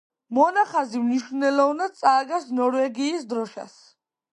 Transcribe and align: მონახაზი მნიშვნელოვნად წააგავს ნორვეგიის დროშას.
მონახაზი 0.37 1.01
მნიშვნელოვნად 1.03 1.95
წააგავს 2.03 2.51
ნორვეგიის 2.61 3.33
დროშას. 3.37 3.83